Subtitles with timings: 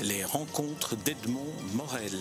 [0.00, 2.18] Les rencontres d'Edmond Morel.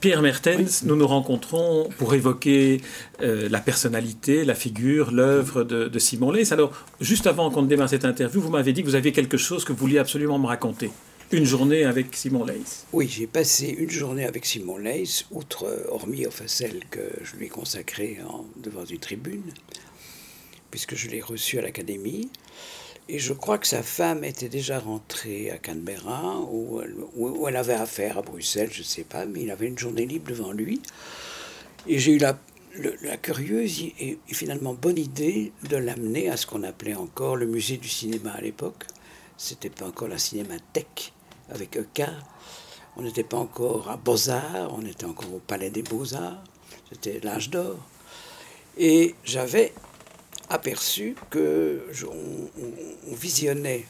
[0.00, 2.82] Pierre Mertens, nous nous rencontrons pour évoquer
[3.22, 6.52] euh, la personnalité, la figure, l'œuvre de, Simon Leys.
[6.52, 9.64] Alors, juste avant qu'on démarre cette interview, vous m'avez dit que vous aviez quelque chose
[9.64, 10.90] que vous vouliez absolument me raconter.
[11.32, 12.84] Une journée avec Simon Leys.
[12.92, 17.46] Oui, j'ai passé une journée avec Simon Leys, outre, hormis enfin celle que je lui
[17.46, 18.18] ai consacrée
[18.62, 19.42] devant une tribune,
[20.76, 22.28] puisque je l'ai reçu à l'Académie.
[23.08, 26.82] Et je crois que sa femme était déjà rentrée à Canberra, où
[27.48, 30.28] elle, avait affaire à Bruxelles, je ne sais pas, mais il avait une journée libre
[30.28, 30.82] devant lui.
[31.86, 32.36] Et j'ai eu la,
[33.16, 37.88] curieuse et, finalement bonne idée de l'amener à ce qu'on appelait encore le musée du
[37.88, 38.84] cinéma à l'époque.
[39.38, 41.14] C'était pas encore la cinémathèque
[41.48, 42.02] avec EK.
[42.98, 46.44] On n'était pas encore à Beaux-Arts, on était encore au Palais des Beaux-Arts.
[46.92, 47.78] C'était l'âge d'or.
[48.76, 49.72] Et j'avais
[50.48, 53.86] aperçu que on, visionnait,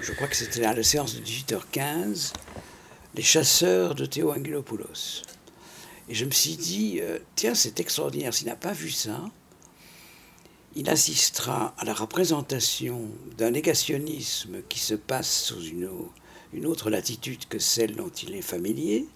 [0.00, 2.32] je crois que c'était la séance de 18h15,
[3.14, 5.22] les chasseurs de Théo Angelopoulos.
[6.08, 9.24] Et je me suis dit, euh, tiens, c'est extraordinaire, s'il n'a pas vu ça,
[10.76, 13.08] il assistera à la représentation
[13.38, 15.88] d'un négationnisme qui se passe sous une,
[16.52, 19.06] une autre latitude que celle dont il est familier.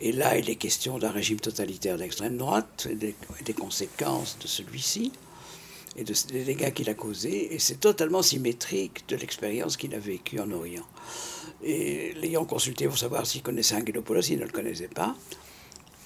[0.00, 2.94] Et là, il est question d'un régime totalitaire d'extrême droite et
[3.44, 5.12] des conséquences de celui-ci
[5.96, 9.98] et de, des dégâts qu'il a causés, et c'est totalement symétrique de l'expérience qu'il a
[9.98, 10.86] vécue en Orient.
[11.62, 15.14] Et l'ayant consulté pour savoir s'il connaissait Angelopoulos, il ne le connaissait pas.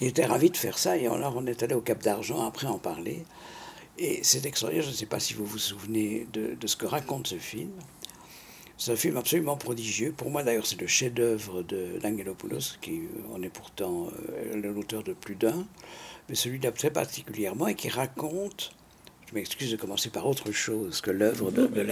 [0.00, 2.66] Il était ravi de faire ça, et alors on est allé au Cap d'Argent après
[2.66, 3.24] en parler.
[3.98, 7.28] Et c'est extraordinaire, je ne sais pas si vous vous souvenez de, ce que raconte
[7.28, 7.70] ce film.
[8.76, 10.12] C'est un film absolument prodigieux.
[10.16, 15.36] Pour moi, d'ailleurs, c'est le chef-d'œuvre d'Angelopoulos, qui en est pourtant euh, l'auteur de plus
[15.36, 15.64] d'un,
[16.28, 18.72] mais celui-là très particulièrement, et qui raconte
[19.28, 21.82] je m'excuse de commencer par autre chose que l'œuvre de, de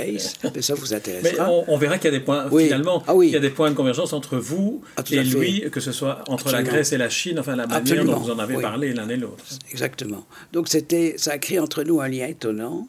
[0.55, 1.47] mais ça vous intéressera.
[1.47, 3.71] Mais on, verra qu'il y a des points, finalement, ah il y a des points
[3.71, 7.09] de convergence entre vous ah, et lui, que ce soit entre la Grèce et la
[7.09, 9.45] Chine, enfin la manière dont vous en avez parlé l'un et l'autre.
[9.71, 10.27] Exactement.
[10.53, 12.87] Donc c'était, ça a créé entre nous un lien étonnant.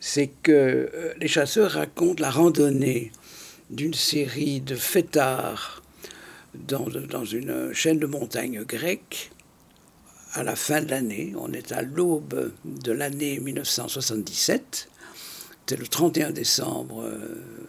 [0.00, 3.10] C'est que euh, les chasseurs racontent la randonnée
[3.68, 5.82] d'une série de fêtards
[6.54, 9.32] dans, dans une chaîne de montagnes grecques
[10.32, 11.34] à la fin de l'année.
[11.36, 14.88] On est à l'aube de l'année 1977.
[15.50, 17.10] C'était le 31 décembre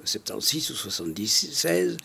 [0.05, 1.97] 76 euh, ou 76.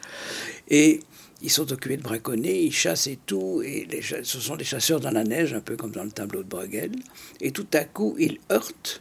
[0.68, 1.00] Et
[1.42, 3.62] ils sont occupés de braconner, ils chassent et tout.
[3.64, 6.48] Et ce sont des chasseurs dans la neige, un peu comme dans le tableau de
[6.48, 6.92] Bruegel.
[7.40, 9.00] Et tout à coup, ils heurtent,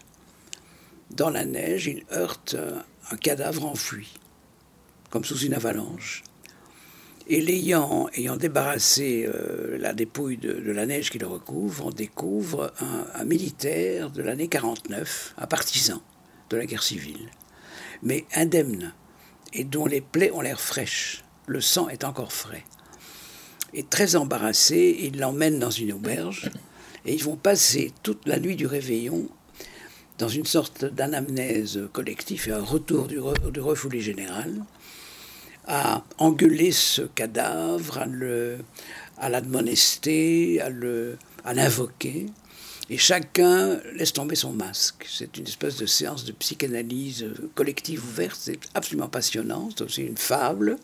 [1.12, 2.58] dans la neige, ils heurtent
[3.12, 4.13] un cadavre enfui,
[5.09, 6.24] comme sous une avalanche.
[7.28, 12.73] Et l'ayant ayant débarrassé euh, la dépouille de, la neige qui le recouvre, on découvre
[13.16, 16.01] un, militaire de l'année 49, un partisan
[16.50, 17.29] de la guerre civile,
[18.01, 18.94] mais indemne,
[19.53, 22.66] et dont les plaies ont l'air fraîches, le sang est encore frais.
[23.73, 26.51] Et très embarrassé, il l'emmène dans une auberge,
[27.06, 29.29] et ils vont passer toute la nuit du réveillon
[30.17, 33.19] dans une sorte d'anamnèse collective et un retour du,
[33.51, 34.63] du refoulé général
[35.68, 38.06] à engueuler ce cadavre,
[39.18, 42.28] à, l'admonester, à, le, à l'invoquer.
[42.90, 45.07] Et chacun laisse tomber son masque.
[45.09, 47.25] C'est une espèce de séance de psychanalyse
[47.56, 48.38] collective ouverte.
[48.40, 49.69] C'est absolument passionnant.
[49.75, 50.78] C'est aussi une fable.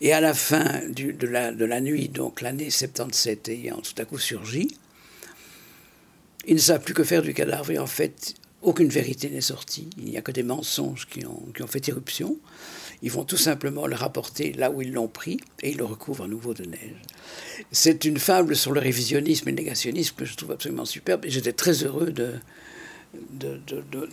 [0.00, 4.04] Et à la fin de, la, de la nuit, donc l'année 77 ayant tout à
[4.04, 4.76] coup surgi,
[6.46, 7.70] ils ne savent plus que faire du cadavre.
[7.70, 9.88] Et en fait, aucune vérité n'est sortie.
[9.98, 12.36] Il n'y a que des mensonges qui ont, qui ont fait irruption.
[13.02, 16.24] Ils vont tout simplement le rapporter là où ils l'ont pris et ils le recouvrent
[16.24, 16.96] à nouveau de neige.
[17.70, 21.30] C'est une fable sur le révisionnisme et le négationnisme que je trouve absolument superbe et
[21.30, 22.34] j'étais très heureux de
[23.30, 24.08] de, de,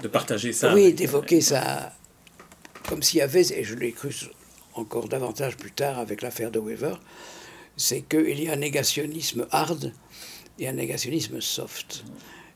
[0.00, 0.72] de, partager ça.
[0.72, 1.92] Oui, d'évoquer ça
[2.88, 4.14] comme s'il y avait, et je l'ai cru
[4.74, 6.96] encore davantage plus tard avec l'affaire de Weaver,
[7.76, 9.92] c'est qu'il y a un négationnisme hard
[10.58, 12.04] et un négationnisme soft.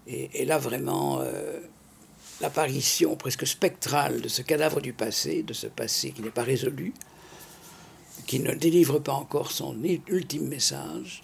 [0.06, 1.60] Et, là, vraiment, euh,
[2.40, 6.92] l'apparition presque spectrale de ce cadavre du passé, de ce passé qui n'est pas résolu,
[8.26, 9.76] qui ne délivre pas encore son
[10.08, 11.20] ultime message,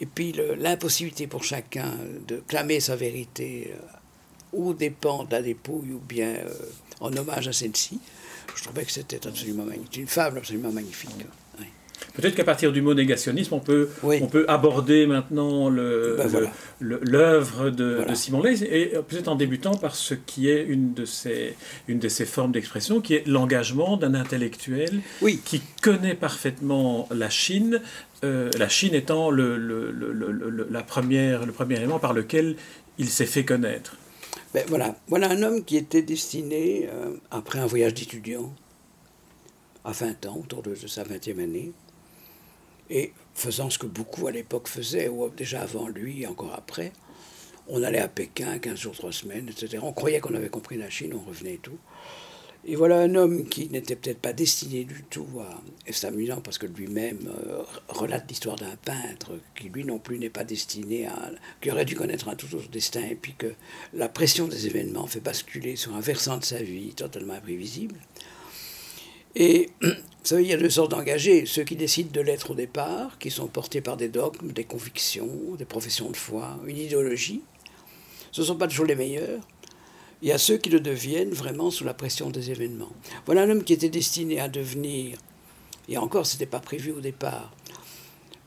[0.00, 1.92] et puis l'impossibilité pour chacun
[2.26, 3.80] de clamer sa vérité euh,
[4.52, 6.54] ou dépend de la dépouille ou bien euh,
[7.00, 8.00] en hommage à celle-ci,
[8.54, 11.10] je trouvais que c'était absolument magnifique, une fable absolument magnifique.
[12.14, 16.50] Peut-être qu'à partir du mot négationnisme, on peut, on peut aborder maintenant ben
[16.80, 21.54] l'œuvre de, Simon Leys, et peut-être en débutant par ce qui est une de ces,
[21.86, 25.00] une de ces formes d'expression, qui est l'engagement d'un intellectuel
[25.44, 27.80] qui connaît parfaitement la Chine,
[28.24, 29.56] euh, la Chine étant le,
[30.70, 32.56] la première, le premier élément par lequel
[32.98, 33.96] il s'est fait connaître.
[34.54, 34.96] Ben, voilà.
[35.08, 38.52] voilà un homme qui était destiné, euh, après un voyage d'étudiant,
[39.84, 41.72] à 20 ans, autour de, sa 20e année,
[42.90, 46.92] et faisant ce que beaucoup à l'époque faisaient, ou déjà avant lui, encore après,
[47.68, 49.78] on allait à Pékin 15 jours, 3 semaines, etc.
[49.82, 51.78] On croyait qu'on avait compris la Chine, on revenait et tout.
[52.64, 55.62] Et voilà un homme qui n'était peut-être pas destiné du tout à...
[55.86, 60.18] Et c'est amusant parce que lui-même euh, relate l'histoire d'un peintre qui lui non plus
[60.18, 61.30] n'est pas destiné à...
[61.60, 63.54] qui aurait dû connaître un tout autre destin et puis que
[63.94, 67.94] la pression des événements fait basculer sur un versant de sa vie totalement imprévisible.
[69.38, 71.46] Et vous il y a deux sortes d'engagés.
[71.46, 75.54] Ceux qui décident de l'être au départ, qui sont portés par des dogmes, des convictions,
[75.56, 77.42] des professions de foi, une idéologie.
[78.32, 79.40] Ce ne sont pas toujours les meilleurs.
[80.20, 82.92] Il y a ceux qui le deviennent vraiment sous la pression des événements.
[83.26, 85.16] Voilà un homme qui était destiné à devenir,
[85.88, 87.54] et encore ce n'était pas prévu au départ,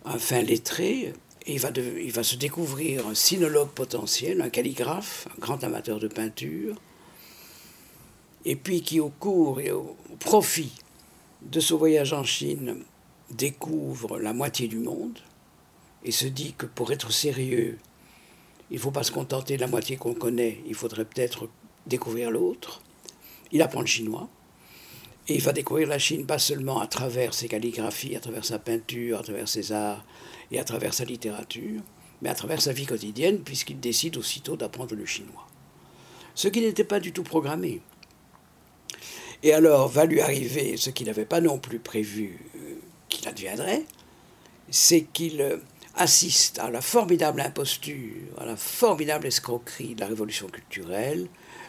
[0.03, 1.13] un fin lettré,
[1.45, 5.99] et il va, il va se découvrir un sinologue potentiel, un calligraphe, un grand amateur
[5.99, 6.75] de peinture,
[8.45, 10.71] et puis qui au cours et au profit
[11.41, 12.83] de ce voyage en Chine
[13.31, 15.19] découvre la moitié du monde
[16.03, 17.77] et se dit que pour être sérieux,
[18.69, 21.49] il ne faut pas se contenter de la moitié qu'on connaît, il faudrait peut-être
[21.85, 22.81] découvrir l'autre.
[23.51, 24.29] Il apprend le chinois.
[25.27, 28.59] Et il va découvrir la Chine pas seulement à travers ses calligraphies, à travers sa
[28.59, 30.03] peinture, à travers ses arts
[30.51, 31.81] et à travers sa littérature,
[32.21, 35.47] mais à travers sa vie quotidienne, puisqu'il décide aussitôt d'apprendre le chinois.
[36.33, 37.81] Ce qui n'était pas du tout programmé.
[39.43, 42.75] Et alors va lui arriver ce qu'il n'avait pas non plus prévu euh,
[43.09, 43.83] qu'il adviendrait,
[44.69, 45.57] c'est qu'il euh,
[45.95, 51.27] assiste à la formidable imposture, à la formidable escroquerie de la révolution culturelle,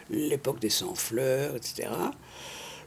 [0.09, 1.89] l'époque des sans-fleurs, etc.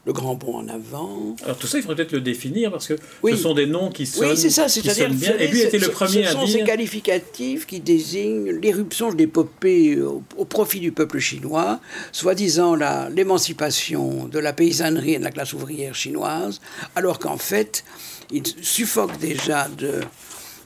[0.05, 1.35] Le grand bond en avant.
[1.43, 4.05] Alors tout ça, il faudrait peut-être le définir parce que ce sont des noms qui
[4.05, 5.35] sonnent, oui, c'est ça, c'est-à-dire bien.
[5.37, 6.41] Et lui était le premier à dire.
[6.41, 11.79] Ce sont ces qualificatifs qui désignent l'éruption de l'épopée au, au, profit du peuple chinois,
[12.11, 12.75] soi-disant
[13.09, 16.61] l'émancipation de la paysannerie et de la classe ouvrière chinoise,
[16.95, 17.83] alors qu'en fait,
[18.31, 20.01] il suffoque déjà de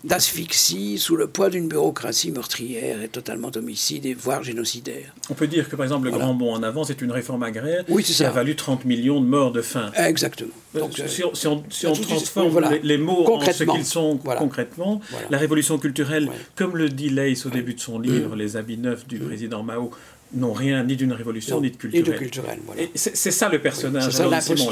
[0.04, 5.14] d'asphyxie sous le poids d'une bureaucratie meurtrière et totalement homicide et voire génocidaire.
[5.30, 7.84] On peut dire que par exemple le grand bond en avant, c'est une réforme agraire
[7.90, 9.92] oui, qui a valu 30 millions de morts de faim.
[9.96, 10.52] Exactement.
[10.76, 11.34] Euh, Donc, si, on,
[11.70, 16.90] si on, transforme les, mots en ce qu'ils sont concrètement, la révolution culturelle, comme le
[16.90, 19.92] dit Leys au début de son livre, Les habits neufs du président Mao,
[20.34, 22.06] n'ont rien ni d'une révolution ni de culturel.
[22.06, 22.84] Ni de culturel, voilà.
[22.96, 24.12] C'est ça le personnage.
[24.12, 24.72] C'est ça Simon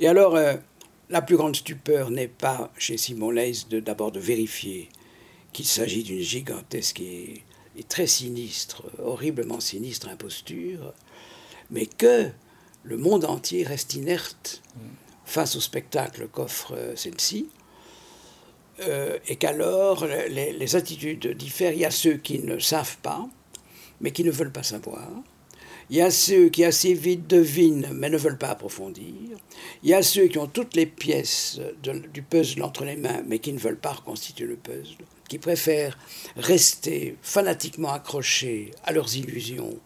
[0.00, 0.54] Et alors, euh,
[1.10, 4.88] la plus grande stupeur n'est pas chez Simon Leys d'abord de, vérifier
[5.52, 7.44] qu'il s'agit d'une gigantesque et,
[7.88, 10.94] très sinistre, horriblement sinistre imposture,
[11.70, 12.30] mais que
[12.84, 14.62] le monde entier reste inerte
[15.24, 17.48] face au spectacle qu'offre euh, celle-ci,
[18.80, 21.72] euh, et qu'alors les, les attitudes diffèrent.
[21.72, 23.26] Il y a ceux qui ne savent pas,
[24.00, 25.08] mais qui ne veulent pas savoir.
[25.90, 29.36] Il y a ceux qui assez vite devinent mais ne veulent pas approfondir.
[29.82, 31.60] Il y a ceux qui ont toutes les pièces
[32.12, 35.98] du puzzle entre les mains mais qui ne veulent pas reconstituer le puzzle, qui préfèrent
[36.36, 39.78] rester fanatiquement accrochés à leurs illusions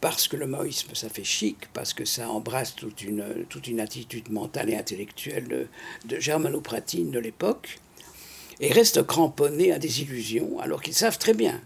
[0.00, 4.68] parce que le maoïsme, ça fait chic, parce que ça embrasse toute une, attitude mentale
[4.68, 5.66] et intellectuelle de,
[6.04, 7.78] de germanopratine de l'époque,
[8.60, 11.58] et restent cramponnés à des illusions alors qu'ils savent très bien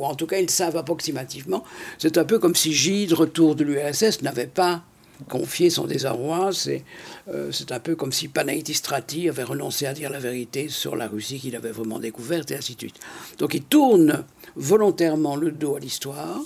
[0.00, 1.62] ou en tout cas ils savent approximativement.
[1.98, 4.82] C'est un peu comme si Gide, retour de l'URSS, n'avait pas
[5.28, 6.50] confié son désarroi.
[6.52, 6.82] C'est
[7.28, 11.38] euh, un peu comme si Panaïtistrati avait renoncé à dire la vérité sur la Russie
[11.38, 12.98] qu'il avait vraiment découverte, et ainsi de suite.
[13.38, 14.24] Donc il tourne
[14.56, 16.40] volontairement le dos à l'histoire.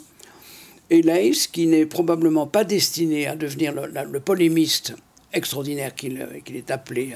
[0.90, 4.94] Et Leys, qui n'est probablement pas destiné à devenir le, polémiste
[5.32, 6.20] extraordinaire qu'il
[6.54, 7.14] est appelé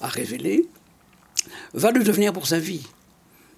[0.00, 0.66] à révéler,
[1.74, 2.86] va le devenir pour sa vie.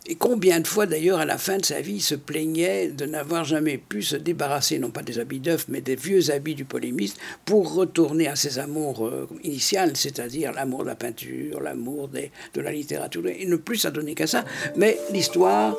[0.09, 3.07] Et combien de fois d'ailleurs à la fin de sa vie il se plaignait de
[3.07, 6.65] n'avoir jamais pu se débarrasser non pas des habits d'œuf mais des vieux habits du
[6.65, 12.61] polémiste pour retourner à ses amours euh, initiales, c'est-à-dire l'amour de la peinture, l'amour de
[12.61, 14.45] la littérature, et ne plus s'adonner qu'à ça.
[14.75, 15.77] Mais l'histoire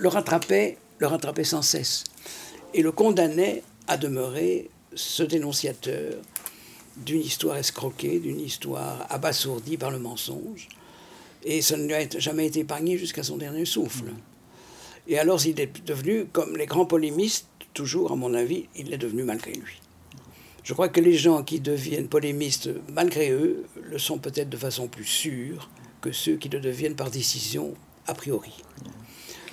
[0.00, 2.02] le rattrapait, le rattrapait sans cesse
[2.74, 6.14] et le condamnait à demeurer ce dénonciateur
[6.96, 10.68] d'une histoire escroquée, d'une histoire abasourdie par le mensonge
[11.44, 14.12] et ça ne lui a jamais été épargné jusqu'à son dernier souffle.
[15.06, 18.98] Et alors il est devenu, comme les grands polémistes, toujours à mon avis, il est
[18.98, 19.80] devenu malgré lui.
[20.62, 24.88] Je crois que les gens qui deviennent polémistes malgré eux le sont peut-être de façon
[24.88, 25.68] plus sûre
[26.00, 27.74] que ceux qui le deviennent par décision
[28.06, 28.52] a priori.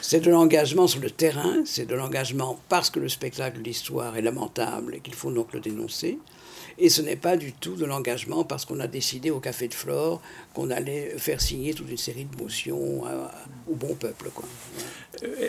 [0.01, 4.15] C'est de l'engagement sur le terrain, c'est de l'engagement parce que le spectacle de l'histoire
[4.17, 6.17] est lamentable et qu'il faut donc le dénoncer,
[6.81, 9.73] et ce n'est pas du tout de l'engagement parce qu'on a décidé au Café de
[9.73, 10.19] Flore
[10.55, 13.03] qu'on allait faire signer toute une série de motions
[13.69, 14.31] au bon peuple.
[14.33, 14.45] Quoi.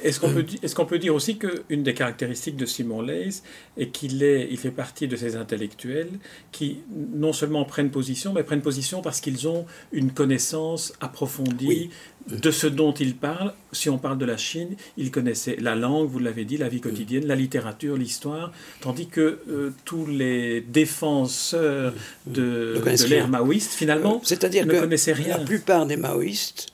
[0.03, 3.43] Est-ce qu'on peut, est qu'on peut dire aussi qu'une des caractéristiques de Simon Leys
[3.79, 6.11] est qu'il est, il fait partie de ces intellectuels
[6.51, 6.81] qui
[7.15, 11.89] non seulement prennent position, mais prennent position parce qu'ils ont une connaissance approfondie
[12.29, 13.53] de ce dont ils parlent.
[13.73, 16.81] Si on parle de la Chine, ils connaissaient la langue, vous l'avez dit, la vie
[16.81, 21.95] quotidienne, la littérature, l'histoire, tandis que euh, tous les défenseurs
[22.27, 25.39] de, de l'ère maoïste, finalement, C'est-à-dire ne connaissaient rien.
[25.39, 26.73] La plupart des maoïstes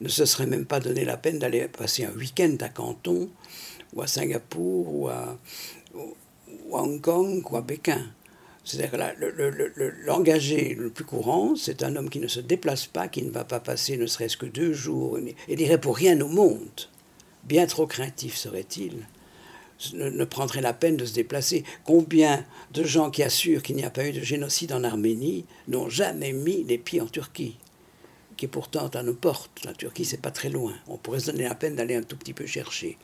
[0.00, 3.28] ne se seraient même pas donné la peine d'aller passer un week-end à Canton,
[3.92, 5.38] ou à Singapour, ou à,
[6.70, 8.00] Hong Kong, ou à Pékin.
[8.70, 13.22] C'est-à-dire que l'engagé le, plus courant, c'est un homme qui ne se déplace pas, qui
[13.22, 16.88] ne va pas passer ne serait-ce que deux jours, et n'irait pour rien au monde.
[17.42, 19.06] Bien trop craintif serait-il
[19.94, 21.64] ne, prendrait la peine de se déplacer.
[21.84, 25.88] Combien de gens qui assurent qu'il n'y a pas eu de génocide en Arménie n'ont
[25.88, 27.56] jamais mis les pieds en Turquie?
[28.40, 29.50] Qui pourtant à nos portes.
[29.66, 30.72] La Turquie, c'est pas très loin.
[30.88, 32.96] On pourrait se donner la peine d'aller un tout petit peu chercher.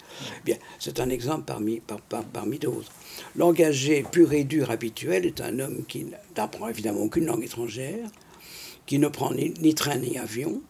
[0.46, 2.90] Bien, c'est un exemple parmi, d'autres.
[3.36, 8.08] L'engagé pur et dur habituel est un homme qui n'apprend évidemment aucune langue étrangère,
[8.86, 10.62] qui ne prend ni train ni avion,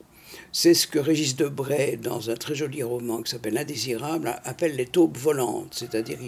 [0.52, 4.86] c'est ce que Régis Debray, dans un très joli roman qui s'appelle Indésirable, appelle les
[4.86, 5.72] taupes volantes.
[5.72, 6.18] C'est-à-dire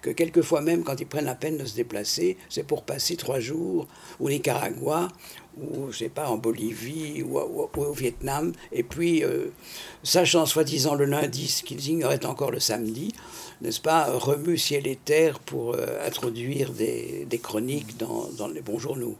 [0.00, 3.40] que quelquefois même, quand ils prennent la peine de se déplacer, c'est pour passer trois
[3.40, 3.88] jours
[4.20, 5.08] au Nicaragua,
[5.58, 9.52] ou je sais pas, en Bolivie, ou, au Vietnam, et puis, euh,
[10.02, 13.12] sachant soi-disant le lundi ce qu'ils ignoraient encore le samedi,
[13.60, 19.16] n'est-ce pas, remue ciel et terre pour euh, introduire des, chroniques dans les bons journaux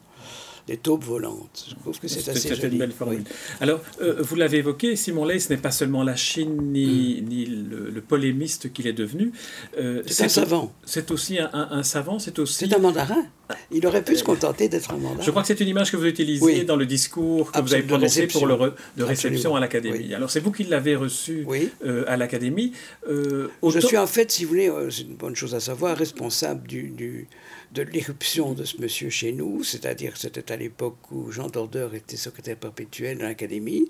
[0.66, 1.66] des taupes volantes.
[1.68, 2.72] Je trouve que c'est assez joli.
[2.72, 3.24] une belle formule.
[3.60, 7.28] Alors, euh, vous l'avez évoqué, Simon Leys n'est pas seulement la Chine ni, mm.
[7.28, 9.32] ni le, polémiste qu'il est devenu.
[9.78, 10.72] Euh, c'est un savant.
[10.84, 12.66] C'est aussi un, savant, c'est aussi...
[12.68, 13.24] C'est un mandarin.
[13.70, 15.22] Il aurait pu se contenter d'être un mandarin.
[15.22, 17.82] Je crois que c'est une image que vous utilisez dans le discours que vous avez
[17.82, 19.56] prononcé pour le de réception.
[19.56, 20.14] à l'Académie.
[20.14, 21.46] Alors, c'est vous qui l'avez reçu
[21.84, 22.72] euh, à l'Académie.
[23.08, 26.88] Je suis en fait, si vous voulez, c'est une bonne chose à savoir, responsable du,
[26.88, 27.28] du
[27.72, 32.16] de l'éruption de ce monsieur chez nous, c'est-à-dire c'était à l'époque où Jean Dorder était
[32.16, 33.88] secrétaire perpétuel de l'Académie,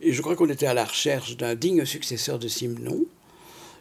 [0.00, 3.04] et je crois qu'on était à la recherche d'un digne successeur de Simenon,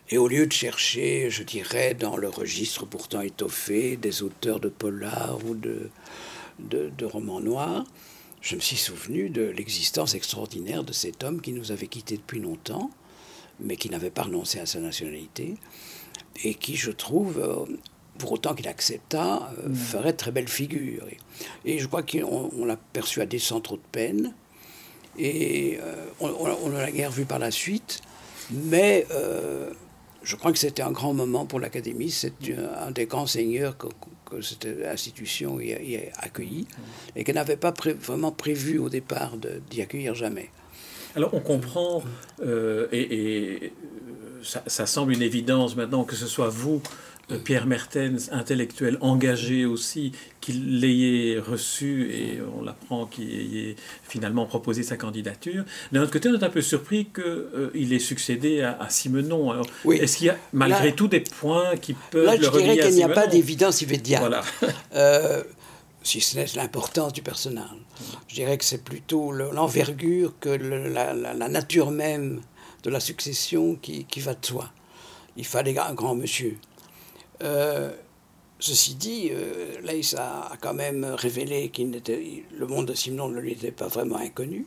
[0.09, 4.69] et au lieu de chercher, je dirais, dans le registre pourtant étoffé des auteurs de
[4.69, 5.89] polar ou de,
[6.59, 7.85] de, de romans noirs,
[8.41, 12.39] je me suis souvenu de l'existence extraordinaire de cet homme qui nous avait quittés depuis
[12.39, 12.89] longtemps,
[13.59, 15.55] mais qui n'avait pas renoncé à sa nationalité,
[16.43, 17.67] et qui, je trouve,
[18.19, 19.75] pour autant qu'il accepta, euh, mm.
[19.75, 21.05] ferait très belle figure.
[21.65, 24.33] Et, je crois qu'on l'a perçu à des trop de peine.
[25.17, 28.01] Et euh, on, l'a guère vu par la suite.
[28.51, 29.71] Mais euh,
[30.29, 32.11] je crois que c'était un grand moment pour l'Académie.
[32.11, 32.33] C'est
[32.85, 33.87] un des grands seigneurs que,
[34.43, 36.67] cette institution y a, accueilli.
[37.15, 39.37] Et qu'elle n'avait pas vraiment prévu au départ
[39.71, 40.51] d'y accueillir jamais.
[41.15, 42.03] Alors on comprend,
[42.91, 43.73] et,
[44.43, 46.79] ça, ça, semble une évidence maintenant que ce soit vous
[47.37, 53.75] Pierre Mertens, intellectuel engagé aussi, qu'il l'ait reçu et on l'apprend qu'il ait
[54.07, 55.63] finalement proposé sa candidature.
[55.91, 59.51] D'un autre côté, on est un peu surpris qu'il euh, ait succédé à, Simenon.
[59.51, 62.65] Alors, est-ce qu'il y a malgré tout des points qui peuvent là, le relier à
[62.65, 64.21] Simenon je dirais qu'il n'y a pas d'évidence immédiate.
[64.21, 64.43] Voilà.
[64.95, 65.43] euh,
[66.01, 67.67] si ce n'est l'importance du personnage.
[68.27, 72.41] Je dirais que c'est plutôt l'envergure que la, nature même
[72.83, 74.71] de la succession qui, qui va de soi.
[75.37, 76.57] Il fallait un grand monsieur.
[77.43, 77.91] Euh,
[78.59, 79.75] ceci dit, euh,
[80.17, 84.65] a, quand même révélé que le monde de Simon ne lui était pas vraiment inconnu.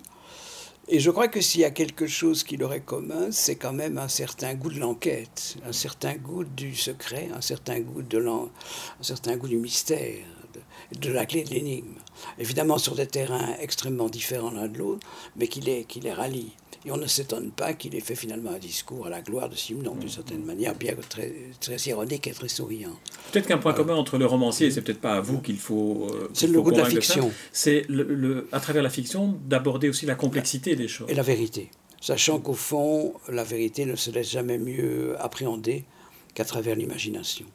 [0.88, 3.72] Et je crois que s'il y a quelque chose qui leur est commun, c'est quand
[3.72, 8.18] même un certain goût de l'enquête, un certain goût du secret, un certain goût, de
[8.18, 8.48] un
[9.02, 10.24] certain goût du mystère,
[10.54, 11.94] de, de la clé de l'énigme.
[12.38, 16.56] Évidemment sur des terrains extrêmement différents l'un de l'autre, mais qui les, qui les rallient.
[16.84, 19.54] Et on ne s'étonne pas qu'il ait fait finalement un discours à la gloire de
[19.54, 22.98] Simon, d'une certaine manière, bien que très, très ironique et très souriant.
[23.30, 26.08] Peut-être qu'un point commun entre le romancier, c'est peut-être pas à vous qu'il faut.
[26.10, 27.30] Euh, c'est le goût de la fiction.
[27.52, 31.08] C'est, le, à travers la fiction, d'aborder aussi la complexité des choses.
[31.08, 31.70] Et la vérité.
[32.00, 35.84] Sachant qu'au fond, la vérité ne se laisse jamais mieux appréhender
[36.34, 37.46] qu'à travers l'imagination.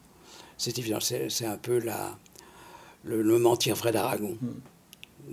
[0.58, 2.18] C'est évident, c'est, un peu la,
[3.04, 4.38] le, mentir vrai d'Aragon.
[4.42, 4.54] Hmm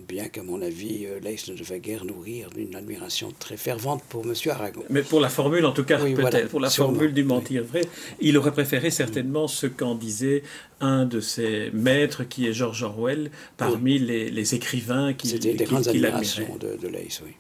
[0.09, 4.25] bien qu'à mon avis, euh, Leys ne devait guère nourrir d'une admiration très fervente pour
[4.25, 4.35] M.
[4.51, 4.83] Aragon.
[4.91, 7.83] Mais pour la formule, en tout cas, peut-être, pour la formule du mentir vrai,
[8.21, 10.43] il aurait préféré certainement ce qu'en disait
[10.81, 15.89] un de ses maîtres, qui est George Orwell, parmi les, écrivains qui C'était des grandes
[15.89, 17.35] admirations de, de Leys, oui.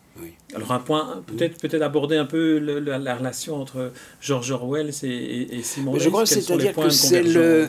[0.55, 5.95] Alors un point, peut-être peut-être aborder un peu la, relation entre George Orwell et, Simon
[5.95, 6.05] Leys.
[6.05, 7.69] Je crois c'est-à-dire que c'est le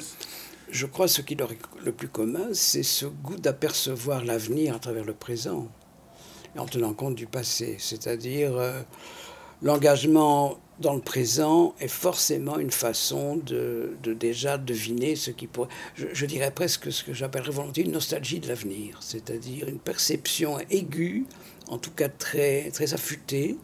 [0.70, 4.80] je crois ce qui leur est le plus commun, c'est ce goût d'apercevoir l'avenir à
[4.80, 5.68] travers le présent,
[6.58, 7.76] en tenant compte du passé.
[7.80, 8.82] C'est-à-dire, euh,
[9.62, 16.26] l'engagement dans le présent est forcément une façon de, déjà deviner ce qui pourrait, je,
[16.26, 21.26] dirais presque ce que j'appellerais volontiers une nostalgie de l'avenir, c'est-à-dire une perception aiguë,
[21.70, 23.58] en tout cas très, très affûtée,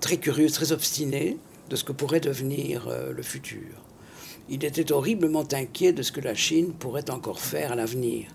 [0.00, 3.83] très curieuse, très obstinée de ce que pourrait devenir euh, le futur.
[4.48, 8.28] Il était horriblement inquiet de ce que la Chine pourrait encore faire à l'avenir,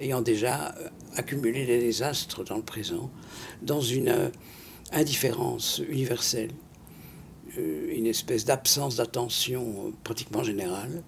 [0.00, 3.10] ayant déjà euh, accumulé des désastres dans le présent,
[3.62, 4.28] dans une euh,
[4.92, 6.50] indifférence universelle
[7.58, 11.02] euh, une espèce d'absence d'attention pratiquement générale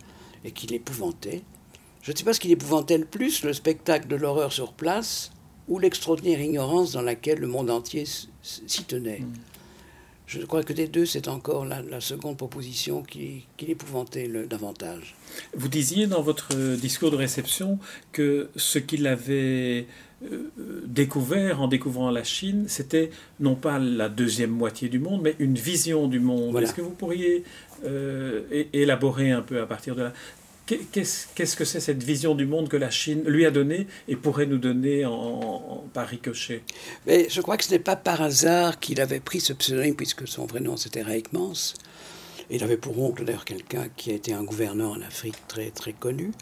[0.44, 1.42] et qui l'épouvantait.
[2.02, 5.30] Je ne sais pas ce qui l'épouvantait le plus, le spectacle de l'horreur sur place
[5.68, 8.04] ou l'extraordinaire ignorance dans laquelle le monde entier
[8.42, 9.22] s'y tenait.
[10.28, 15.14] Je crois que des deux, c'est encore la, seconde proposition qui, qui l'épouvantait davantage.
[15.56, 17.78] Vous disiez dans votre discours de réception
[18.12, 19.86] que ce qui l'avait
[20.24, 20.50] euh,
[20.84, 25.54] découvert en découvrant la Chine, c'était non pas la deuxième moitié du monde, mais une
[25.54, 26.60] vision du monde.
[26.60, 27.44] Est-ce que vous pourriez
[27.84, 30.12] euh, élaborer un peu à partir de là?
[30.92, 34.44] Qu'est-ce que c'est cette vision du monde que la Chine lui a donnée et pourrait
[34.44, 36.62] nous donner en, par ricochet
[37.06, 40.28] Mais Je crois que ce n'est pas par hasard qu'il avait pris ce pseudonyme, puisque
[40.28, 41.52] son vrai nom c'était Raik Mans.
[42.50, 45.94] Il avait pour oncle d'ailleurs quelqu'un qui a été un gouverneur en Afrique très, très
[45.94, 46.32] connu.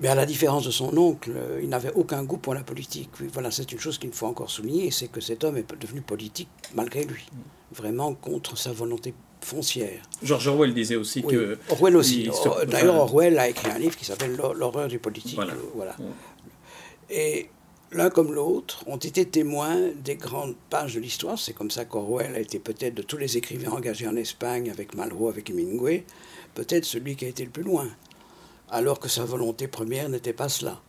[0.00, 3.10] Mais à la différence de son oncle, euh, il n'avait aucun goût pour la politique.
[3.32, 6.48] Voilà, c'est une chose qu'il faut encore souligner, c'est que cet homme est devenu politique
[6.74, 7.26] malgré lui,
[7.72, 10.02] vraiment contre sa volonté foncière.
[10.22, 11.58] George Orwell disait aussi que...
[11.70, 12.30] Orwell aussi.
[12.66, 15.38] D'ailleurs, Orwell a écrit un livre qui s'appelle L'horreur du politique.
[15.74, 15.96] Voilà.
[17.10, 17.48] Et
[17.92, 21.38] l'un comme l'autre ont été témoins des grandes pages de l'histoire.
[21.38, 24.94] C'est comme ça qu'Orwell a été peut-être de tous les écrivains engagés en Espagne, avec
[24.94, 26.04] Malraux, avec Hemingway,
[26.54, 27.88] peut-être celui qui a été le plus loin
[28.70, 30.80] alors que sa volonté première n'était pas cela.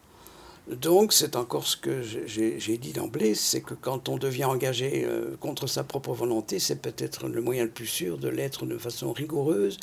[0.69, 5.35] Donc c'est encore ce que j'ai dit d'emblée, c'est que quand on devient engagé euh,
[5.38, 9.11] contre sa propre volonté, c'est peut-être le moyen le plus sûr de l'être de façon
[9.11, 9.79] rigoureuse,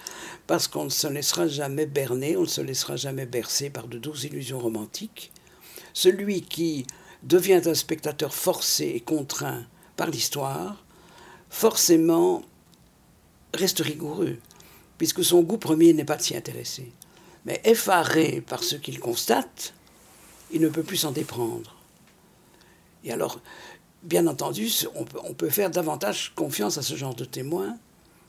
[0.46, 3.98] parce qu'on ne se laissera jamais berner, on ne se laissera jamais bercer par de
[3.98, 5.32] douces illusions romantiques.
[5.92, 6.86] Celui qui
[7.24, 9.64] devient un spectateur forcé et contraint
[9.96, 10.84] par l'histoire,
[11.50, 12.42] forcément
[13.54, 14.36] reste rigoureux,
[14.98, 16.92] puisque son goût premier n'est pas de s'y intéresser.
[17.44, 19.74] Mais effaré par ce qu'il constate,
[20.52, 21.76] il ne peut plus s'en déprendre.
[23.04, 23.40] Et alors,
[24.02, 27.76] bien entendu, on peut, faire davantage confiance à ce genre de témoins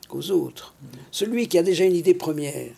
[0.08, 0.74] qu'aux autres.
[1.12, 2.74] Celui qui a déjà une idée première,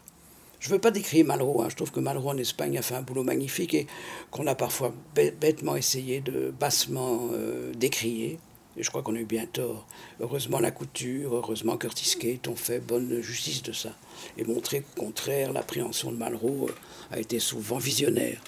[0.60, 1.70] je ne veux pas décrire Malraux, hein.
[1.70, 3.88] je trouve que Malraux en Espagne a fait un boulot magnifique et
[4.30, 8.40] qu'on a parfois bêtement essayé de bassement euh, décrier.
[8.78, 9.88] Et je crois qu'on a eu bien tort.
[10.22, 13.90] Heureusement, la couture, heureusement, Curtis Kate ont fait bonne justice de ça.
[14.38, 18.40] Et montré qu'au contraire, l'appréhension de Malraux euh, a été souvent visionnaire.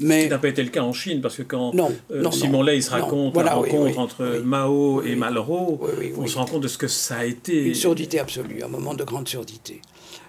[0.00, 0.20] Mais...
[0.20, 1.72] Ce qui n'a pas été le cas en Chine, parce que quand
[2.10, 5.80] euh, Simon Leys raconte la rencontre entre Mao et Malraux,
[6.16, 7.66] on se rend compte de ce que ça a été.
[7.68, 9.80] Une surdité absolue, un moment de grande surdité.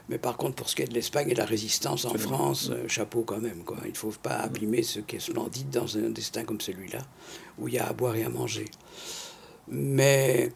[0.09, 2.69] Mais par contre, pour ce qui est de l'Espagne et de la résistance en France,
[2.71, 3.63] euh, chapeau quand même.
[3.63, 3.77] Quoi.
[3.85, 6.99] Il ne faut pas abîmer ce qui est splendide dans un destin comme celui-là,
[7.57, 8.65] où il y a à boire et à manger.
[9.69, 10.51] Mais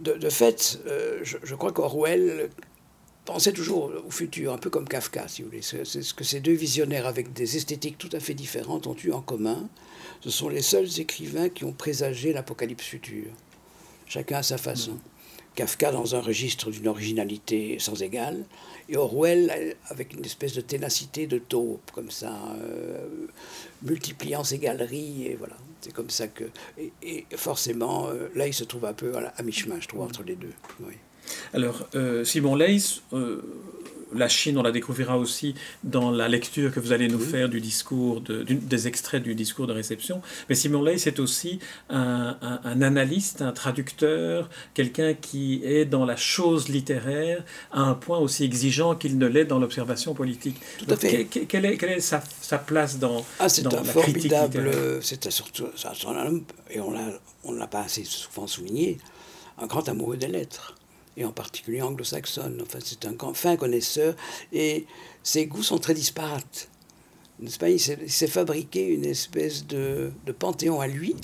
[0.00, 2.50] de, fait, euh, je, crois qu'Orwell
[3.24, 5.62] pensait toujours au futur, un peu comme Kafka, si vous voulez.
[5.62, 9.12] C'est ce que ces deux visionnaires avec des esthétiques tout à fait différentes ont eu
[9.12, 9.68] en commun.
[10.20, 13.30] Ce sont les seuls écrivains qui ont présagé l'apocalypse future,
[14.06, 14.98] chacun à sa façon.
[15.54, 18.44] Kafka dans un registre d'une originalité sans égale,
[18.88, 23.26] et Orwell avec une espèce de ténacité de taupe, comme ça, euh,
[23.82, 25.56] multipliant ses galeries, et voilà.
[25.80, 26.44] C'est comme ça que.
[27.02, 30.36] Et, forcément, euh, là, il se trouve un peu à, mi-chemin, je trouve, entre les
[30.36, 30.52] deux.
[30.80, 30.94] Oui.
[31.54, 33.00] Alors, euh, Simon Leys,
[34.14, 37.60] la Chine, on la découvrira aussi dans la lecture que vous allez nous faire du
[37.60, 40.22] discours, des extraits du discours de réception.
[40.48, 46.68] Mais Simon Ley, c'est aussi un, analyste, un traducteur, quelqu'un qui est dans la chose
[46.68, 50.60] littéraire à un point aussi exigeant qu'il ne l'est dans l'observation politique.
[50.78, 51.24] Tout à fait.
[51.24, 52.20] quelle, est, sa,
[52.58, 54.70] place dans, ah, c'est un formidable,
[55.02, 55.66] c'est surtout
[56.06, 56.90] un homme, et on
[57.52, 58.98] ne l'a pas assez souvent souligné,
[59.58, 60.74] un grand amoureux des lettres
[61.20, 62.60] et en particulier anglo-saxonne.
[62.62, 64.16] Enfin, c'est un fin connaisseur
[64.52, 64.86] et
[65.22, 66.68] ses goûts sont très disparates.
[67.38, 71.14] N'est-ce Il s'est fabriqué une espèce de, panthéon à lui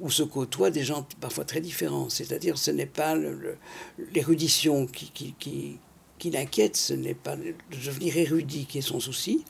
[0.00, 2.08] où se côtoient des gens parfois très différents.
[2.08, 3.16] C'est-à-dire, ce n'est pas
[4.14, 5.78] l'érudition qui, qui, qui,
[6.18, 9.44] qui l'inquiète, ce n'est pas de devenir érudit qui est son souci.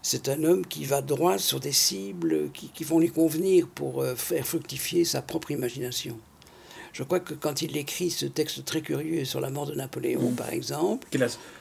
[0.00, 4.02] C'est un homme qui va droit sur des cibles qui, qui vont lui convenir pour
[4.02, 6.18] euh, faire fructifier sa propre imagination.
[6.92, 10.30] Je crois que quand il écrit ce texte très curieux sur la mort de Napoléon,
[10.30, 10.34] mm.
[10.34, 11.08] par exemple.
[11.12, 11.18] Est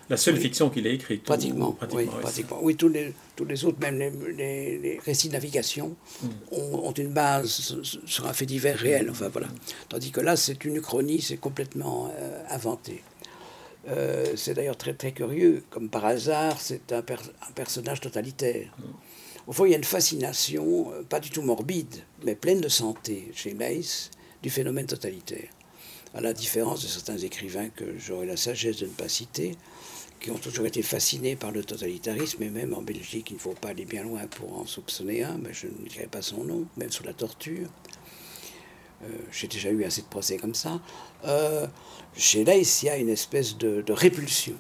[0.10, 1.24] la, seule fiction qu'il ait écrite.
[1.24, 1.78] Pratiquement.
[1.94, 2.60] oui, pratiquement.
[2.62, 6.28] oui tous, les, tous les autres, même les, récits de navigation, mm.
[6.52, 9.10] ont, une base sur un fait divers réel.
[9.10, 9.48] Enfin, voilà.
[9.88, 13.02] Tandis que là, c'est une uchronie, c'est complètement euh, inventé.
[13.88, 15.64] Euh, c'est d'ailleurs très, très curieux.
[15.70, 18.68] Comme par hasard, c'est un, un, personnage totalitaire.
[18.78, 18.84] Mm.
[19.48, 22.68] Au fond, il y a une fascination, euh, pas du tout morbide, mais pleine de
[22.68, 25.50] santé chez Mace du phénomène totalitaire.
[26.14, 29.56] À la différence de certains écrivains que j'aurais la sagesse de ne pas citer,
[30.20, 33.54] qui ont toujours été fascinés par le totalitarisme, et même en Belgique, il ne faut
[33.54, 36.66] pas aller bien loin pour en soupçonner un, mais je ne dirai pas son nom,
[36.78, 37.68] même sous la torture.
[39.04, 40.80] Euh, j'ai déjà eu assez de procès comme ça.
[41.26, 41.66] Euh,
[42.16, 44.56] chez y a une espèce de répulsion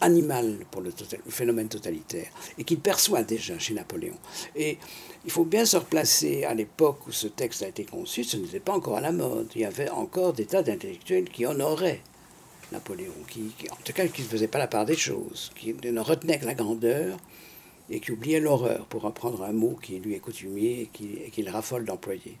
[0.00, 0.92] animal pour le,
[1.28, 2.28] phénomène totalitaire
[2.58, 4.16] et qu'il perçoit déjà chez Napoléon.
[4.54, 4.78] Et
[5.24, 8.60] il faut bien se replacer à l'époque où ce texte a été conçu, ce n'était
[8.60, 9.50] pas encore à la mode.
[9.54, 12.02] Il y avait encore des tas d'intellectuels qui honoraient
[12.72, 16.00] Napoléon, qui, en tout cas qui ne faisaient pas la part des choses, qui ne
[16.00, 17.16] retenaient que la grandeur
[17.88, 21.84] et qui oubliaient l'horreur, pour reprendre un mot qui lui est coutumier et qu'il raffole
[21.84, 22.36] d'employer.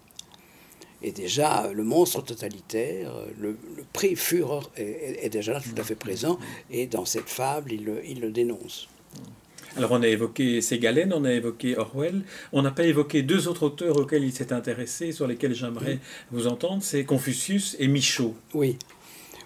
[1.02, 6.38] Et déjà, le monstre totalitaire, le, le pré-Führer est, déjà là tout à fait présent,
[6.70, 8.88] et dans cette fable, il le, il le dénonce.
[9.76, 13.64] Alors on a évoqué Ségalen, on a évoqué Orwell, on n'a pas évoqué deux autres
[13.64, 15.98] auteurs auxquels il s'est intéressé, sur lesquels j'aimerais
[16.30, 18.34] vous entendre, c'est Confucius et Michaud.
[18.54, 18.78] Oui.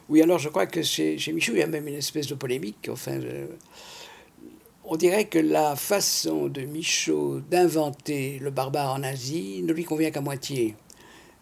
[0.08, 2.34] Oui, alors je crois que chez, chez Michaud, il y a même une espèce de
[2.34, 2.88] polémique.
[2.90, 3.18] Enfin,
[4.84, 10.10] on dirait que la façon de Michaud d'inventer le barbare en Asie ne lui convient
[10.10, 10.74] qu'à moitié.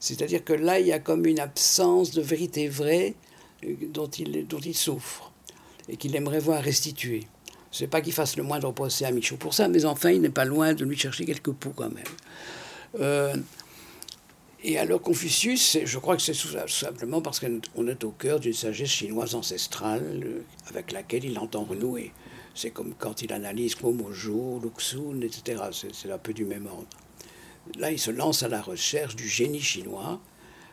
[0.00, 3.14] C'est-à-dire que là, il y a comme une absence de vérité vraie
[3.64, 5.32] euh, dont il, dont il souffre
[5.88, 7.24] et qu'il aimerait voir restituer.
[7.70, 10.20] Ce n'est pas qu'il fasse le moindre procès à Michaud pour ça, mais enfin, il
[10.20, 12.04] n'est pas loin de lui chercher quelques poux quand même.
[13.00, 13.36] Euh,
[14.62, 18.90] et alors Confucius, je crois que c'est simplement parce qu'on est au cœur d'une sagesse
[18.90, 22.12] chinoise ancestrale euh, avec laquelle il entend renouer.
[22.54, 25.62] C'est comme quand il analyse Kuomojo, Luxun, etc.
[25.92, 26.88] C'est un peu du même ordre.
[27.78, 30.20] Là, il se lance à la recherche du génie chinois,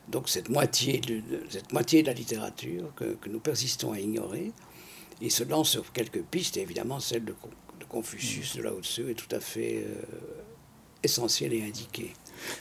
[0.08, 4.52] donc cette moitié de, cette moitié de la littérature que, nous persistons à ignorer.
[5.22, 7.34] Il se lance sur quelques pistes, et évidemment celle de,
[7.90, 10.04] Confucius, de Lao Tzu, est tout à fait euh,
[11.04, 12.12] essentielle et indiquée.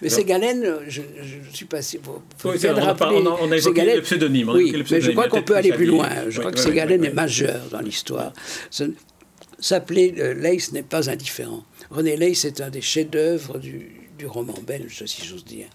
[0.02, 2.00] Mais c'est Ségalen, je, je, suis passé.
[2.02, 4.48] Faut, on, a, évoqué le pseudonyme.
[4.50, 6.08] oui, mais je crois qu'on peut aller plus loin.
[6.28, 8.32] Je crois que Ségalen est majeur dans l'histoire.
[9.58, 11.64] S'appeler euh, Leys n'est pas indifférent.
[11.90, 15.68] René Leys est un des chefs-d'œuvre du, roman belge, si j'ose dire.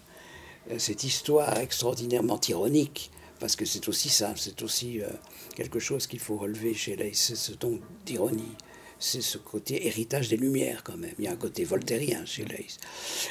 [0.70, 5.08] Euh, cette histoire extraordinairement ironique, parce que c'est aussi ça, c'est aussi euh,
[5.54, 8.56] quelque chose qu'il faut relever chez Leys, c'est ce ton d'ironie,
[8.98, 11.14] c'est ce côté héritage des Lumières quand même.
[11.18, 12.78] Il y a un côté voltairien chez Leys.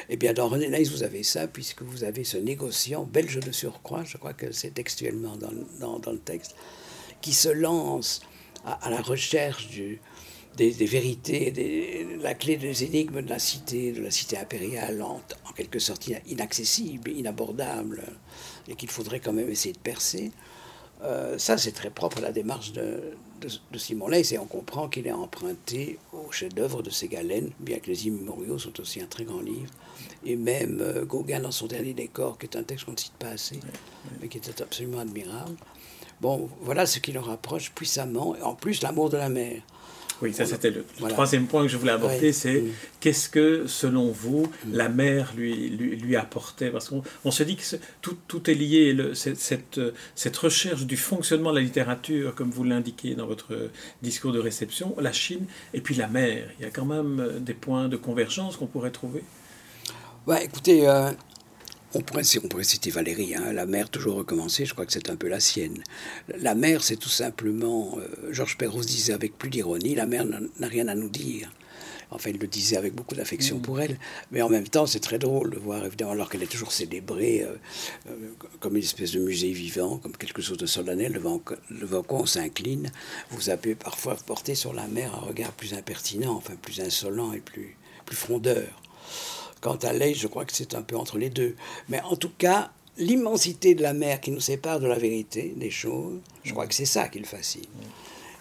[0.07, 3.51] Eh bien, dans René Leys, vous avez ça, puisque vous avez ce négociant belge de
[3.51, 6.55] surcroît, je crois que c'est textuellement dans, le texte,
[7.21, 8.21] qui se lance
[8.63, 10.01] à la recherche du,
[10.57, 15.21] des, vérités, des, la clé des énigmes de la cité, de la cité impériale, en,
[15.55, 18.03] quelque sorte inaccessible, inabordable,
[18.67, 20.31] et qu'il faudrait quand même essayer de percer.
[21.01, 24.89] Euh, ça, c'est très propre à la démarche de, de, Simon Leys, et on comprend
[24.89, 29.23] qu'il est emprunté au chef-d'œuvre de Ségalen, bien que les Immemoriaux sont aussi un très
[29.23, 29.71] grand livre,
[30.25, 33.13] et même euh, Gauguin dans son dernier décor, qui est un texte qu'on ne cite
[33.13, 33.59] pas assez,
[34.21, 35.55] mais qui était absolument admirable.
[36.19, 39.61] Bon, voilà ce qui le rapproche puissamment, et en plus l'amour de la mer.
[40.21, 42.63] Oui, ça c'était le, troisième point que je voulais aborder, c'est
[42.99, 44.73] qu'est-ce que, selon vous, mm.
[44.73, 46.69] la mer lui, lui, apportait?
[46.69, 47.63] Parce qu'on se dit que
[48.01, 49.79] tout, tout, est lié, le, cette,
[50.15, 53.69] cette, recherche du fonctionnement de la littérature, comme vous l'indiquez dans votre
[54.01, 56.49] discours de réception, la Chine et puis la mer.
[56.59, 59.23] Il y a quand même des points de convergence qu'on pourrait trouver?
[60.27, 61.11] Ouais, écoutez, euh,
[61.93, 65.09] on pourrait, on pourrait citer Valérie, hein, la mer toujours recommencer, je crois que c'est
[65.09, 65.83] un peu la sienne.
[66.39, 70.67] La mer, c'est tout simplement, euh, Georges Perros disait avec plus d'ironie, la mer n'a
[70.67, 71.51] rien à nous dire.
[72.11, 73.61] Enfin, il le disait avec beaucoup d'affection mm.
[73.61, 73.97] pour elle,
[74.31, 77.43] mais en même temps, c'est très drôle de voir, évidemment, alors qu'elle est toujours célébrée
[77.43, 77.55] euh,
[78.09, 82.19] euh, comme une espèce de musée vivant, comme quelque chose de solennel, devant, devant quoi
[82.19, 82.91] on s'incline.
[83.31, 87.41] Vous avez parfois porté sur la mer un regard plus impertinent, enfin plus insolent et
[87.41, 87.75] plus,
[88.05, 88.81] plus frondeur.
[89.61, 91.55] Quant à Leigh, je crois que c'est un peu entre les deux.
[91.89, 95.71] Mais en tout cas, l'immensité de la mer qui nous sépare de la vérité des
[95.71, 97.65] choses, je crois que c'est ça qui le fascine.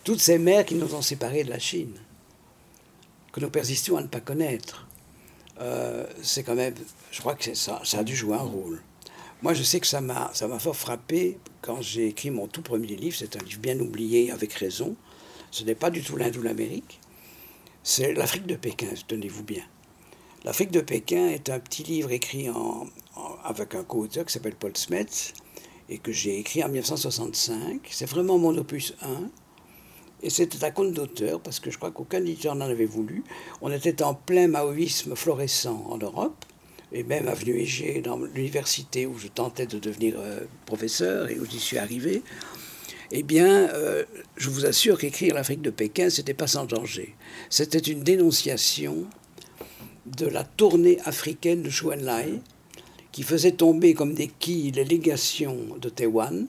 [0.04, 1.94] Toutes ces mers qui nous ont séparés de la Chine,
[3.32, 4.86] que nous persistions à ne pas connaître,
[5.60, 6.74] euh, c'est quand même,
[7.10, 8.80] je crois que ça, ça a dû jouer un rôle.
[9.42, 12.62] Moi, je sais que ça m'a, ça m'a fort frappé quand j'ai écrit mon tout
[12.62, 13.16] premier livre.
[13.16, 14.96] C'est un livre bien oublié, avec raison.
[15.52, 17.00] Ce n'est pas du tout l'Inde ou l'Amérique.
[17.84, 19.62] C'est l'Afrique de Pékin, tenez-vous bien.
[20.44, 22.48] L'Afrique de Pékin est un petit livre écrit
[23.44, 25.34] avec un co-auteur qui s'appelle Paul Smets
[25.88, 27.80] et que j'ai écrit en 1965.
[27.90, 29.30] C'est vraiment mon opus 1.
[30.22, 33.22] Et c'était un compte d'auteur, parce que je crois qu'aucun éditeur n'en avait voulu.
[33.62, 36.44] On était en plein maoïsme florescent en Europe,
[36.92, 41.38] et même à Avenue Égée, dans l'université où je tentais de devenir euh, professeur et
[41.38, 42.22] où j'y suis arrivé.
[43.10, 44.04] Eh bien, euh,
[44.36, 47.14] je vous assure qu'écrire l'Afrique de Pékin, c'était pas sans danger.
[47.48, 49.06] C'était une dénonciation
[50.16, 52.40] de la tournée africaine de Chou Enlai,
[53.12, 56.46] qui faisait tomber comme des quilles les légations de Taïwan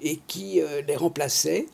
[0.00, 1.66] et qui euh, les remplaçait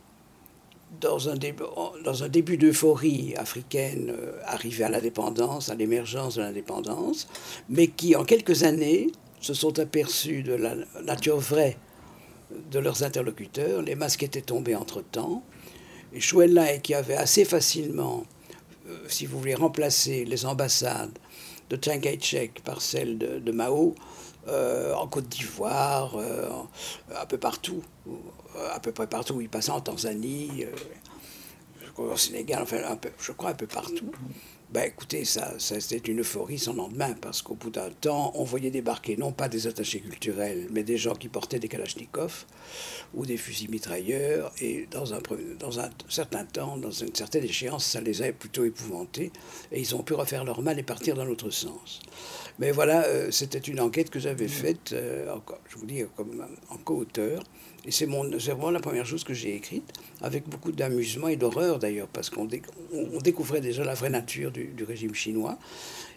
[1.00, 1.62] dans un, début,
[2.04, 7.28] dans un début d'euphorie africaine euh, arrivée à l'indépendance, à l'émergence de l'indépendance,
[7.68, 9.08] mais qui en quelques années
[9.40, 11.76] se sont aperçus de la nature vraie
[12.70, 13.82] de leurs interlocuteurs.
[13.82, 15.42] Les masques étaient tombés entre-temps.
[16.12, 18.24] Et Chouenlai, qui avait assez facilement,
[19.08, 21.18] si vous voulez, remplacer les ambassades
[21.68, 23.94] de Chiang Kai-shek par celles de, Mao,
[24.48, 26.48] euh, en Côte d'Ivoire, euh,
[27.20, 27.82] un peu partout,
[28.72, 30.64] à peu près partout il passait, en Tanzanie,
[31.96, 32.78] au Sénégal, enfin,
[33.18, 34.10] je crois un peu partout.
[34.72, 38.70] Ben écoutez, ça, c'était une euphorie sans lendemain, parce qu'au bout d'un temps, on voyait
[38.70, 42.46] débarquer non pas des attachés culturels, mais des gens qui portaient des kalachnikovs
[43.12, 45.18] ou des fusils mitrailleurs, et dans un,
[45.58, 49.32] dans un certain temps, dans une certaine échéance, ça les a plutôt épouvantés,
[49.72, 51.98] et ils ont pu refaire leur mal et partir dans l'autre sens.
[52.60, 55.34] Mais voilà, euh, c'était une enquête que j'avais faite, euh,
[55.66, 57.42] je vous dis, comme en co-auteur,
[57.86, 62.08] et c'est vraiment la première chose que j'ai écrite, avec beaucoup d'amusement et d'horreur d'ailleurs,
[62.08, 62.46] parce qu'on
[63.22, 65.58] découvrait déjà la vraie nature du, régime chinois.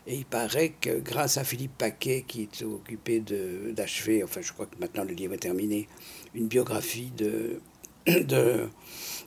[0.06, 4.66] Et il paraît que grâce à Philippe Paquet, qui est occupé d'achever, enfin je crois
[4.66, 5.88] que maintenant le livre est terminé,
[6.36, 7.62] une biographie de,
[8.06, 8.68] de,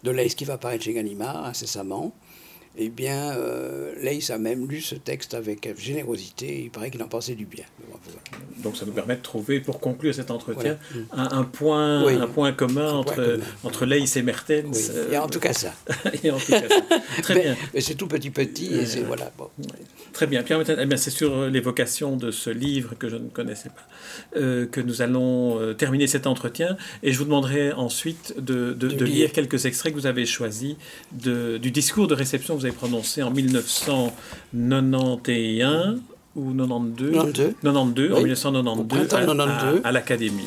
[0.03, 2.15] de qui va paraître chez Gallimard incessamment,
[2.79, 6.62] eh bien, euh, Leïs a même lu ce texte avec générosité.
[6.65, 7.65] Il paraît qu'il en pensait du bien.
[8.62, 10.79] Donc, ça nous permet de trouver, pour conclure cet entretien,
[11.12, 14.93] un, point, un point commun entre, entre Leïs et Mertens.
[15.11, 15.73] Y a en tout cas ça.
[16.25, 16.99] Y a en tout cas ça.
[17.23, 17.57] Très bien.
[17.75, 19.31] Mais c'est tout petit petit et c'est voilà.
[20.12, 20.43] Très bien.
[20.43, 23.87] Pierre eh bien, c'est sur l'évocation de ce livre que je ne connaissais pas
[24.37, 26.77] euh, que nous allons euh, terminer cet entretien.
[27.03, 30.77] Et je vous demanderai ensuite de, de, lire quelques extraits que vous avez choisis
[31.12, 36.01] de, du discours de réception que vous avez prononcé en 1991
[36.35, 39.19] ou 92 92, 92 en 1992 à,
[39.89, 40.43] à l'Académie.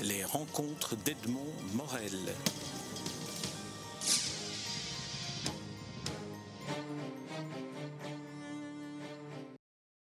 [0.00, 2.32] Les rencontres d'Edmond Morel.